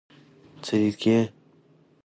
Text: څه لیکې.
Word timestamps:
څه 0.63 0.75
لیکې. 0.81 1.17